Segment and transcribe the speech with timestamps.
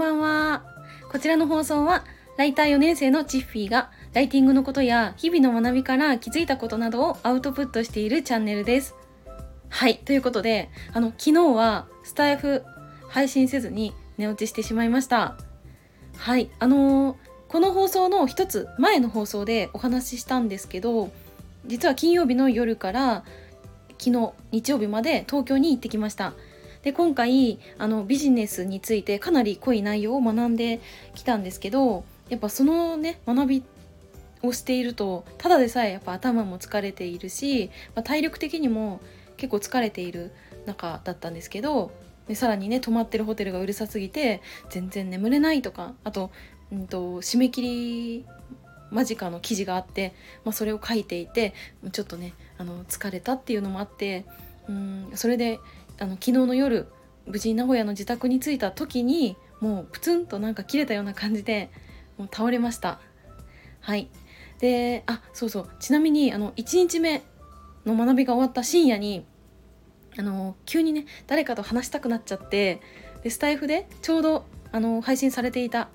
[0.00, 0.64] ばんは。
[1.12, 2.04] こちらの放送は、
[2.38, 8.94] ライター4年生のチッフィーが、ライティングのことや日々の学びから気づいたことなどをアウトプットしているチャンネルです。
[9.68, 12.64] はい、ということで、あの、昨日はスタイフ
[13.08, 15.36] 配信せずに寝落ちしてしまいました。
[16.16, 17.16] はい、あのー、
[17.48, 21.10] この放送の一つ前の放送でお話ししたんですけど、
[21.66, 23.24] 実は金曜日の夜から
[23.98, 26.32] 昨日日曜日まで東京に行ってきました。
[26.82, 30.80] で今回あのビジネスについてかなり濃い内容を学んで
[31.14, 33.62] きたんですけどやっぱそのね学び
[34.42, 39.00] をしているとただでさえやっぱ頭も疲れているし、まあ、体力的にも
[39.36, 40.32] 結構疲れている
[40.66, 41.90] 中だったんですけど
[42.28, 44.40] でさらにね泊まってるホテルがうるさすぎて
[44.70, 46.30] 全然眠れないとかあと,、
[46.72, 48.24] うんと、締め切り
[48.90, 51.54] 間近の記事があって、まあ、それを書いていて
[51.92, 54.24] ちょっとねあの疲れたっていうのもあって
[54.68, 55.60] うんそれで
[56.00, 56.88] あの昨日の夜
[57.26, 61.70] 無事名古屋の自宅に着いた時にもうプツンとなんか切れたような感じで
[62.18, 63.00] もう倒れました。
[63.80, 64.08] はい。
[64.58, 65.70] であそうそう。
[65.78, 67.22] ちなみにあの1日目
[67.86, 69.24] の学びが終わった深夜に
[70.18, 72.80] あの急にね誰かと話したくなっちゃって
[73.22, 75.88] でスタイフでちょうどあの配信されていた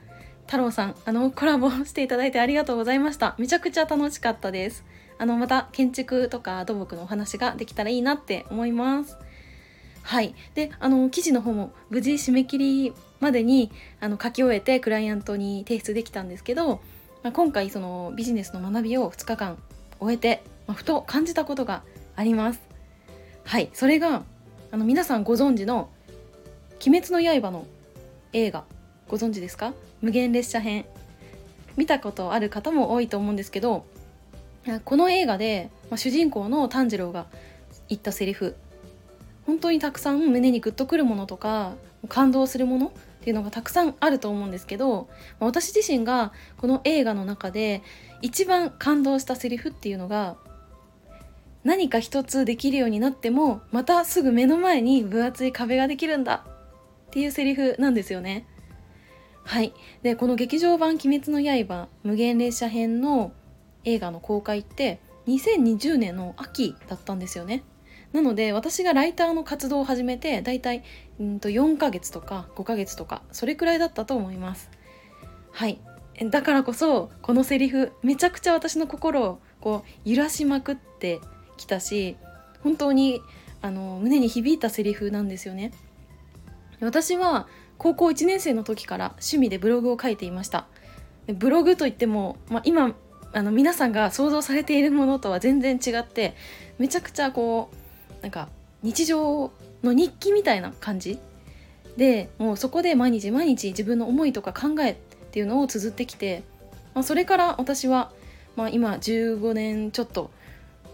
[0.45, 3.35] 太郎さんあのコラボしていただいてありがとうございました。
[3.39, 4.85] めちゃくちゃ楽しかったです。
[5.17, 9.17] あのまた建築とか土木のお話ができたらいいなって思います。
[10.05, 10.35] はい。
[10.53, 16.79] であの記事の方も無事締め切りまでにあの書き終えてクライアントに提出できたんですけど、
[17.23, 19.57] まあ、今回そのビジネスの学びを2日間
[19.99, 21.81] 終えて、まあ、ふと感じたことが
[22.15, 22.61] あります。
[23.45, 23.69] はい。
[23.73, 24.23] それが
[24.71, 25.89] あの皆さんご存知の
[26.85, 27.65] 「鬼滅の刃」の
[28.31, 28.65] 映画
[29.07, 29.73] ご存知ですか？
[30.01, 30.85] 無限列車編。
[31.77, 33.85] 見たことある方も多いと思うんですけど
[34.85, 37.25] この映画で、まあ、主人公の炭治郎が
[37.89, 38.55] 言ったセリフ
[39.45, 41.73] 本当にたくさん胸にグッとくるものとか
[42.07, 45.07] 感動するものっていうのがたくさんあると思うんですけど
[45.39, 47.81] 私自身がこの映画の中で
[48.22, 50.38] 一番感動したセリフっていうのが
[51.63, 56.45] 何か一つできるようになってもまたすぐ目の前に分厚い壁ができるんだ
[57.07, 58.45] っていうセリフなんですよね。
[59.44, 63.31] はいでこの劇場版「鬼滅の刃無限列車編」の
[63.83, 67.63] 映画の公開って2020年の秋だったんですよね。
[68.15, 70.83] なので私がライターの活動を始めてだいたい
[71.21, 74.71] んと4ヶ月とか5ヶ月とかそれくらいだったと思います。
[75.51, 75.81] はい。
[76.31, 81.19] だからこそこのセリフめちゃくちゃ私の心をこう揺らしまくって
[81.57, 82.15] きたし
[82.63, 83.21] 本当に
[83.61, 85.73] あの胸に響いたセリフなんですよね。
[86.79, 87.47] 私は
[87.77, 90.67] 高校1年生の時から趣味でブログを書いていました。
[91.27, 92.95] ブログといっても、まあ、今
[93.33, 96.35] あの皆さんが想像されているものとは全然違って
[96.77, 97.84] めちゃくちゃこう
[98.21, 98.49] なんか
[98.81, 99.51] 日常
[99.83, 101.19] の日記みたいな感じ
[101.97, 104.95] でもうそこで毎日毎日自分の思いとか考えっ
[105.31, 106.43] ていうのを綴ってきて、
[106.93, 108.11] まあ、それから私は、
[108.55, 110.31] まあ、今15年ちょっと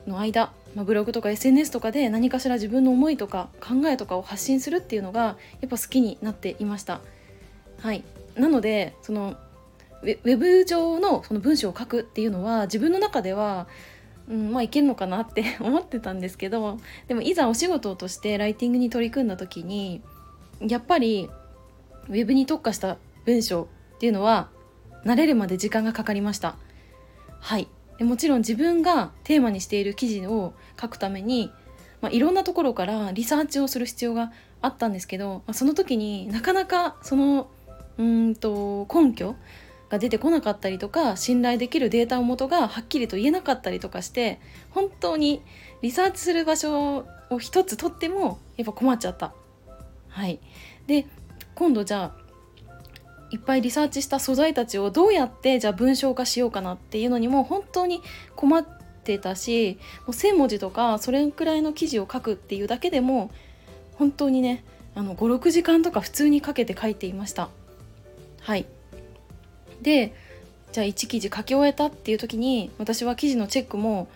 [0.08, 7.02] の間、まあ、ブログとか SNS とかで何かしら自分の思いとか考えとかを発信するっていうのがやっぱ好きになっていました。
[7.80, 8.04] はい、
[8.36, 9.36] なのでその
[10.04, 13.68] ウェブ上のその文章を書くっていうのは自分の中では
[14.32, 20.02] うん、まあいけるのかなって 思ってたんですけどでもいざお仕事としてライティングに取り組んだ時に
[20.62, 21.30] やっぱり
[22.08, 24.50] ウェブに特化した文章っていうのは
[25.06, 26.56] 慣れるまで時間がかかりました。
[27.40, 27.68] はい。
[27.98, 31.52] でもちろん自分がテーマにしている記事を書くために、
[32.02, 34.32] まあ、いろんなところからリサーチをする必要が
[34.62, 37.50] あったんですけど、まあ、その時になかなかその
[37.98, 39.36] うんと根拠
[39.92, 45.42] が出てこなかったりとか信頼できるデータを元がはっきりと言えなかったりとかして本当に
[45.82, 49.34] リサーチする場所を一つ取ってもやっぱ困っちゃった。
[50.08, 50.40] はい、
[50.88, 51.08] で
[51.56, 52.22] 今度じゃあ
[53.32, 58.02] いっぱいリサーチした素材たちをどうやってじゃあ文章化しようかなっていうのにも本当に
[58.36, 58.66] 困っ
[59.04, 63.32] てたしもう1,000文字とかそれくらいの記事を書くっていうだけでも
[63.96, 64.64] 本当にね
[64.96, 67.50] 56時間とか普通にかけて書いていました。
[68.42, 68.66] はい
[69.82, 70.14] で
[70.72, 74.08] じゃあ1記事書き終えたっていう時に私は記事のチェックも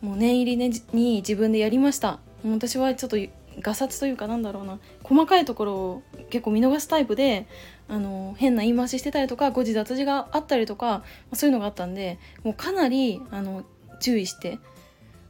[0.00, 2.18] もう念入りに自分でやりました。
[2.44, 3.16] 私はちょっと
[3.60, 4.78] ガサツというかなんだろうな。
[5.04, 7.46] 細かいところを結構見逃すタイプで
[7.88, 13.64] あの変な言い回ししてたりとか誤字脱字があったりとかそういうのがあったんでもうかなりあの
[14.00, 14.58] 注意して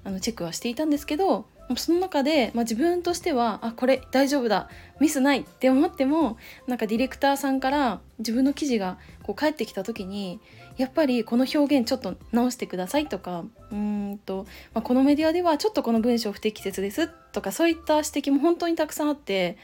[0.05, 1.45] あのチェックはしていたんですけど
[1.81, 4.69] その中で、まあ、自分としてはあこれ大丈夫だ
[5.01, 6.37] ミスないって思っても
[6.67, 10.41] なんかディレクターさんから自分の記事がこう返ってきた時に
[10.77, 19.59] やっぱりこの表現ちょっと直してくださいとかうんと、まあ、このメディアではちょっとこの文章不適切ですとかそういった指摘も本当にたくさんあって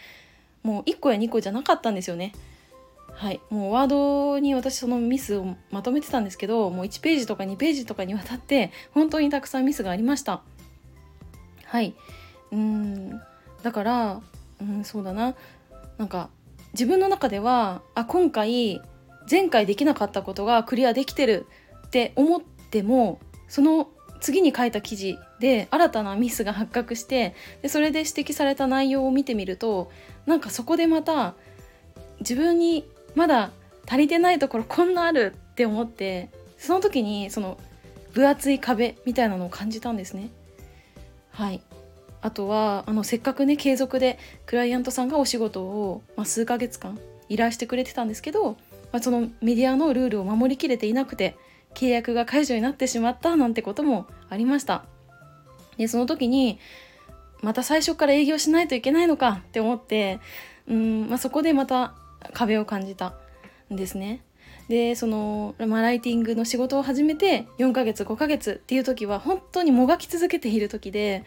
[0.63, 2.33] もう1個や2個じゃなかったんですよね。
[3.19, 10.43] はいもうワードに私そのミスをまとめてたんですけどもう1ページとか2ページとかにわたって本当にたくさんミスがありました
[11.69, 11.95] はい。
[12.51, 13.21] うん。
[13.63, 14.21] だから
[14.61, 15.35] うんそうだな。
[15.99, 16.31] なんか
[16.73, 18.81] 自分の中ではあ今回
[19.31, 21.47] 前回できなかったことがクリアできてる
[21.87, 23.89] って思ってもその
[24.21, 29.91] 次に書いた記事で新たなミスが発覚してでそれで指摘された内容を見てみると
[30.27, 31.35] なんかそこでまた
[32.21, 33.51] 自分にまだ
[33.87, 37.59] 足りてないところこんなあるって思ってその時にその
[38.13, 40.31] 分厚い壁みたいなのを感じたんですね。
[41.39, 41.61] はい。
[42.21, 46.99] あとはあのせっかくね継続でクライアントさんがお仕事を、まあ、数ヶ月間
[47.29, 48.57] 依頼してくれてたんですけど、ま
[48.95, 51.37] あ、そのメディアのルールを守りきれていなくて
[51.75, 54.85] 契約が解除になってしまったなんてこともありました。
[55.77, 56.59] でその時に
[57.41, 60.19] また最初から営業しないといけないのかって思って
[60.67, 61.95] うん、まあ、そこでまた
[62.33, 63.15] 壁を感じた
[63.73, 64.25] んですね。
[64.69, 71.25] でその、まあ、ライティングの仕事を始めて4ヶ月5ヶ月っていう時は本当にもがき続けている時で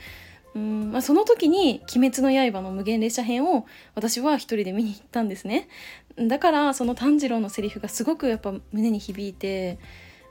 [0.53, 3.65] うんまあ、その時に「鬼滅の刃」の無限列車編を
[3.95, 5.69] 私は一人で見に行ったんですね。
[6.17, 9.79] だからその炭治郎のセリフがすごくやっぱ胸に響いて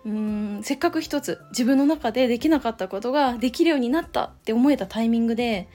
[0.04, 5.68] うんせっかく一つ自分の中でできなかったことができるようになったって思えたタイミングで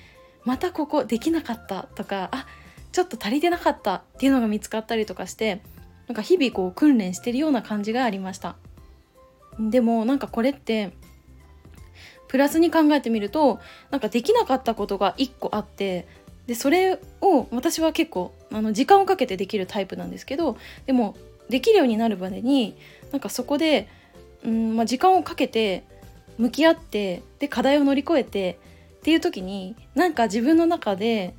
[0.43, 2.45] またここできなかったとかあ
[2.91, 5.61] ちょっと足りてなかったっていうのが見つかったりとかして
[6.07, 8.55] なんか日々こう訓練してるような感じがありました。
[9.59, 10.91] でもなんかこれって
[12.27, 13.59] プラスに考えてみると
[13.89, 16.07] なんかできなかったことが1個あって
[16.47, 21.15] でそれを私は結構あの時間をかけてできるタイプなんですけどでも
[21.49, 22.75] できるようになるまでに
[23.11, 23.87] なんかそこで、
[24.43, 25.85] うんまあ、時間をかけて
[26.37, 28.59] 向き合ってで課題を乗り越えて
[28.97, 31.33] っていう時になんか自分の中で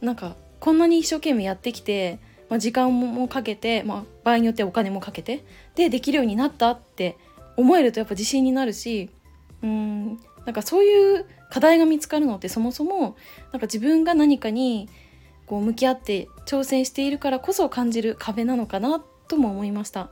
[0.00, 2.18] なんかこんなに一生懸命やってきて、
[2.50, 5.44] まあ、時間もかけて、まあ、場合によってお金もかけて
[5.76, 7.16] でできるようになったって
[7.56, 9.08] 思えるとやっぱ自信になるし
[9.62, 13.16] うんなんかそういう課題が見つかるのってそもそも
[13.52, 14.88] なんか自分が何かに
[15.46, 20.10] こう向き合って挑戦しているからこそ感じる壁なのかなとも思いました。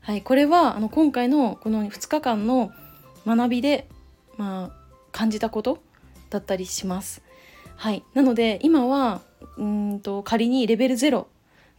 [0.00, 2.70] はい、これはあの今回のこの2日間の
[3.26, 3.88] 学びで、
[4.36, 4.76] まあ、
[5.12, 5.80] 感じたこと
[6.30, 7.22] だったりします。
[7.76, 9.20] はい、なので今は
[9.56, 11.26] うんと仮にレベル0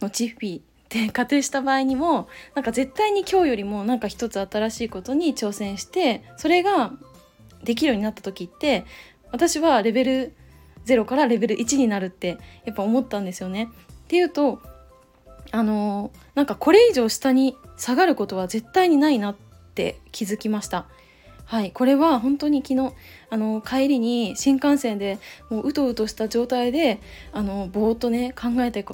[0.00, 6.92] のチッピーって仮定した場合にもなんか絶対に今日よりもなんか一つ新しいことに挑戦してそれが
[7.62, 8.84] できるようになった時って
[9.30, 10.34] 私はレベル
[10.86, 13.68] 0からレベル1になるってやっぱ思ったんですよね。
[14.04, 14.60] っていうと
[15.52, 19.36] あのなんかこれ以上下に下がることは絶対にないなっ
[19.74, 20.86] て気づきました。
[21.44, 22.94] はい、これは本当に昨日
[23.28, 25.18] あの帰りに新幹線で
[25.48, 27.00] もううとうとした状態で
[27.32, 28.84] あのぼーっとね考えた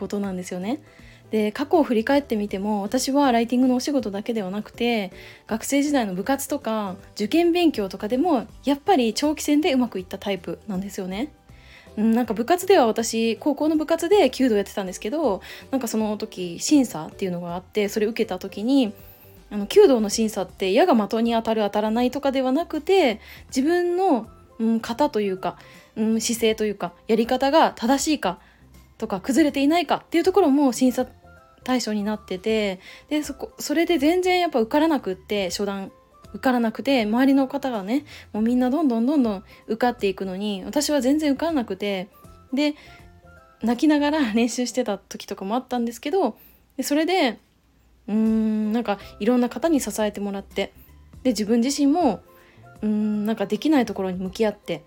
[0.00, 0.82] ことなんですよね。
[1.30, 5.12] で過去を振り返ってみても私はライティングのお仕事だけではなくて
[5.46, 11.32] 学生時代の部活とか受験勉強とかでもやっぱり長期戦でうまくいったタイプなんですよね。
[11.96, 18.92] なんか部活では私高校の部活で弓道やってたんですけどなんかその時審査っていうのがあってそれ受けた時に
[19.50, 24.28] あの弓道の審査って矢が的に当たる当たらないとかではなくて自分の、
[24.60, 25.58] うん、型というか、
[25.96, 28.38] うん、姿勢というかやり方が正しいか
[29.00, 31.06] とか崩れていないかっていうところも審査
[31.64, 35.90] 対象になっててでそこそれで全然やっぱ受からなくって初段
[36.34, 38.04] 受からなくて周りの方がね
[38.34, 42.08] もうみんなどんどんどんどん受かっていくのに私は全然受からなくて
[42.52, 42.74] で
[43.62, 46.36] 泣きながら練習してた時とかもあったんですけど
[46.76, 47.38] でそれで
[48.06, 50.74] うーんなんかいろんな方に支えてもらって
[51.22, 52.20] で自分自身も
[52.82, 54.84] うーんなんかできないところに向き合って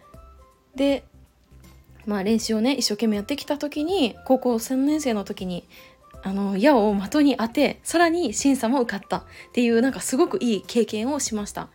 [0.76, 1.04] で
[2.06, 5.68] まあ練習をね一生懸命やってきた時に高校3年生の時に
[6.24, 11.70] あの矢を的に当てさらに審査も受かったっていうなんかすごくいい経験をしました。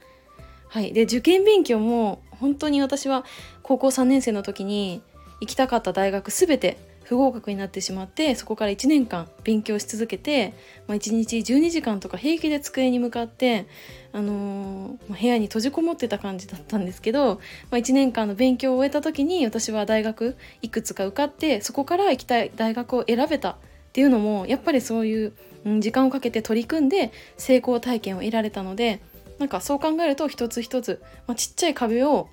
[0.69, 3.25] はい、で受験勉強も本当に私は
[3.63, 5.03] 高校3年生の時に
[5.41, 10.53] 行きたかった大学全て不合格になってしまってそこから1年間勉強し続けて、
[10.87, 13.67] まあ、1日12時間とか平気で机に向かって、
[14.13, 17.37] あのー、ま、部屋に閉じこもってた感じだったんですけど、
[17.71, 23.57] まあ、1年間の勉強を終えた時に私は大学いくつか受かってそこから行きたい大学を選べたっ
[23.95, 25.33] ていうのもやっぱりそういう、
[25.81, 29.03] 時間をかけて取り組んで成功体験を得られたので
[29.39, 32.29] なんかそう考えると一つ一つ、まあ、ちっちゃい壁を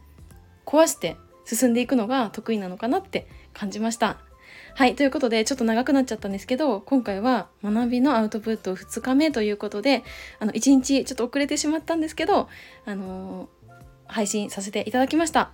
[0.65, 4.24] 壊して進んでいくのが得意なのかなって感じました。
[4.75, 4.95] はい。
[4.95, 10.03] ということで、ちょっと長くなっちゃったんですけど、今回は学びのアウトプット2日目ということで、
[10.39, 12.49] あの、1日ちょっと遅れてしまったんですけど、
[12.85, 13.47] あの、
[14.05, 15.51] 配信させていただきました。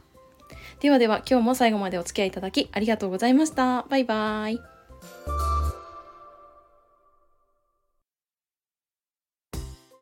[0.80, 3.86] ではでは、今日も最後までお付き合いいただきありがとうございました。
[3.90, 5.51] バイバーイ。